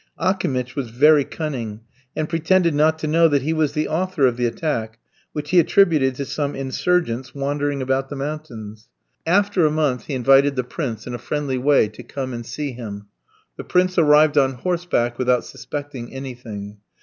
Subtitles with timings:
[0.19, 1.81] Akimitch was very cunning,
[2.15, 4.97] and pretended not to know that he was the author of the attack,
[5.31, 8.89] which he attributed to some insurgents wandering about the mountains.
[9.27, 12.71] After a month he invited the prince, in a friendly way, to come and see
[12.71, 13.09] him.
[13.57, 16.77] The prince arrived on horseback, without suspecting anything.